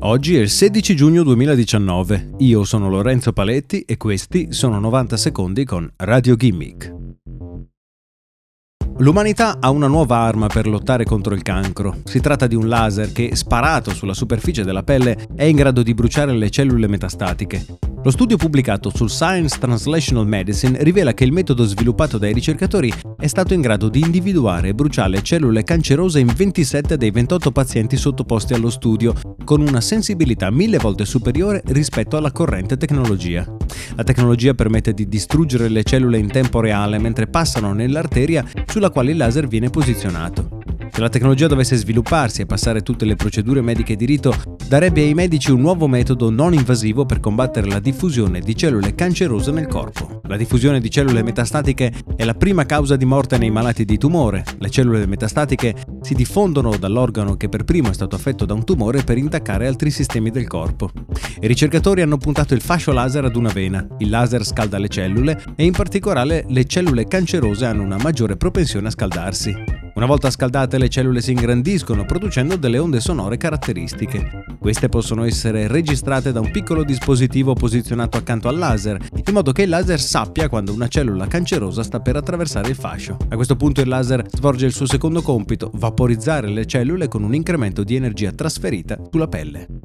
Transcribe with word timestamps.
Oggi 0.00 0.36
è 0.36 0.40
il 0.40 0.48
16 0.48 0.94
giugno 0.94 1.24
2019, 1.24 2.34
io 2.38 2.62
sono 2.62 2.88
Lorenzo 2.88 3.32
Paletti 3.32 3.80
e 3.80 3.96
questi 3.96 4.52
sono 4.52 4.78
90 4.78 5.16
secondi 5.16 5.64
con 5.64 5.90
Radio 5.96 6.36
Gimmick. 6.36 6.94
L'umanità 8.98 9.56
ha 9.58 9.70
una 9.70 9.88
nuova 9.88 10.18
arma 10.18 10.46
per 10.46 10.68
lottare 10.68 11.04
contro 11.04 11.34
il 11.34 11.42
cancro. 11.42 11.96
Si 12.04 12.20
tratta 12.20 12.46
di 12.46 12.54
un 12.54 12.68
laser 12.68 13.10
che, 13.10 13.34
sparato 13.34 13.92
sulla 13.92 14.14
superficie 14.14 14.62
della 14.62 14.84
pelle, 14.84 15.16
è 15.34 15.42
in 15.42 15.56
grado 15.56 15.82
di 15.82 15.94
bruciare 15.94 16.32
le 16.32 16.48
cellule 16.48 16.86
metastatiche. 16.86 17.66
Lo 18.04 18.12
studio 18.12 18.36
pubblicato 18.36 18.90
sul 18.94 19.10
Science 19.10 19.58
Translational 19.58 20.26
Medicine 20.26 20.82
rivela 20.84 21.12
che 21.12 21.24
il 21.24 21.32
metodo 21.32 21.64
sviluppato 21.64 22.16
dai 22.16 22.32
ricercatori 22.32 22.92
è 23.18 23.26
stato 23.26 23.54
in 23.54 23.60
grado 23.60 23.88
di 23.88 23.98
individuare 23.98 24.68
e 24.68 24.74
bruciare 24.74 25.20
cellule 25.20 25.64
cancerose 25.64 26.20
in 26.20 26.32
27 26.34 26.96
dei 26.96 27.10
28 27.10 27.50
pazienti 27.50 27.96
sottoposti 27.96 28.54
allo 28.54 28.70
studio, 28.70 29.14
con 29.44 29.60
una 29.60 29.80
sensibilità 29.80 30.48
mille 30.50 30.78
volte 30.78 31.04
superiore 31.04 31.60
rispetto 31.66 32.16
alla 32.16 32.30
corrente 32.30 32.76
tecnologia. 32.76 33.44
La 33.96 34.04
tecnologia 34.04 34.54
permette 34.54 34.94
di 34.94 35.08
distruggere 35.08 35.68
le 35.68 35.82
cellule 35.82 36.18
in 36.18 36.30
tempo 36.30 36.60
reale 36.60 36.98
mentre 36.98 37.26
passano 37.26 37.72
nell'arteria 37.72 38.44
sulla 38.66 38.90
quale 38.90 39.10
il 39.10 39.16
laser 39.16 39.48
viene 39.48 39.70
posizionato. 39.70 40.57
Se 40.98 41.04
la 41.04 41.10
tecnologia 41.10 41.46
dovesse 41.46 41.76
svilupparsi 41.76 42.40
e 42.40 42.46
passare 42.46 42.82
tutte 42.82 43.04
le 43.04 43.14
procedure 43.14 43.60
mediche 43.60 43.94
di 43.94 44.04
rito, 44.04 44.34
darebbe 44.66 45.00
ai 45.02 45.14
medici 45.14 45.52
un 45.52 45.60
nuovo 45.60 45.86
metodo 45.86 46.28
non 46.28 46.54
invasivo 46.54 47.06
per 47.06 47.20
combattere 47.20 47.68
la 47.68 47.78
diffusione 47.78 48.40
di 48.40 48.56
cellule 48.56 48.96
cancerose 48.96 49.52
nel 49.52 49.68
corpo. 49.68 50.20
La 50.24 50.36
diffusione 50.36 50.80
di 50.80 50.90
cellule 50.90 51.22
metastatiche 51.22 51.92
è 52.16 52.24
la 52.24 52.34
prima 52.34 52.66
causa 52.66 52.96
di 52.96 53.04
morte 53.04 53.38
nei 53.38 53.52
malati 53.52 53.84
di 53.84 53.96
tumore. 53.96 54.42
Le 54.58 54.70
cellule 54.70 55.06
metastatiche 55.06 55.76
si 56.00 56.14
diffondono 56.14 56.76
dall'organo 56.76 57.36
che 57.36 57.48
per 57.48 57.62
primo 57.62 57.90
è 57.90 57.94
stato 57.94 58.16
affetto 58.16 58.44
da 58.44 58.54
un 58.54 58.64
tumore 58.64 59.04
per 59.04 59.18
intaccare 59.18 59.68
altri 59.68 59.92
sistemi 59.92 60.32
del 60.32 60.48
corpo. 60.48 60.90
I 61.40 61.46
ricercatori 61.46 62.02
hanno 62.02 62.18
puntato 62.18 62.54
il 62.54 62.60
fascio 62.60 62.90
laser 62.90 63.24
ad 63.24 63.36
una 63.36 63.52
vena. 63.52 63.86
Il 63.98 64.10
laser 64.10 64.44
scalda 64.44 64.78
le 64.78 64.88
cellule 64.88 65.44
e 65.54 65.64
in 65.64 65.72
particolare 65.72 66.44
le 66.48 66.64
cellule 66.64 67.06
cancerose 67.06 67.66
hanno 67.66 67.84
una 67.84 67.98
maggiore 67.98 68.36
propensione 68.36 68.88
a 68.88 68.90
scaldarsi. 68.90 69.77
Una 69.98 70.06
volta 70.06 70.30
scaldate 70.30 70.78
le 70.78 70.88
cellule 70.88 71.20
si 71.20 71.32
ingrandiscono 71.32 72.04
producendo 72.04 72.54
delle 72.54 72.78
onde 72.78 73.00
sonore 73.00 73.36
caratteristiche. 73.36 74.44
Queste 74.60 74.88
possono 74.88 75.24
essere 75.24 75.66
registrate 75.66 76.30
da 76.30 76.38
un 76.38 76.52
piccolo 76.52 76.84
dispositivo 76.84 77.54
posizionato 77.54 78.16
accanto 78.16 78.46
al 78.46 78.58
laser, 78.58 79.04
in 79.12 79.34
modo 79.34 79.50
che 79.50 79.62
il 79.62 79.68
laser 79.68 79.98
sappia 79.98 80.48
quando 80.48 80.72
una 80.72 80.86
cellula 80.86 81.26
cancerosa 81.26 81.82
sta 81.82 81.98
per 81.98 82.14
attraversare 82.14 82.68
il 82.68 82.76
fascio. 82.76 83.16
A 83.28 83.34
questo 83.34 83.56
punto 83.56 83.80
il 83.80 83.88
laser 83.88 84.24
svolge 84.30 84.66
il 84.66 84.72
suo 84.72 84.86
secondo 84.86 85.20
compito, 85.20 85.72
vaporizzare 85.74 86.48
le 86.48 86.64
cellule 86.64 87.08
con 87.08 87.24
un 87.24 87.34
incremento 87.34 87.82
di 87.82 87.96
energia 87.96 88.30
trasferita 88.30 88.96
sulla 89.10 89.26
pelle. 89.26 89.77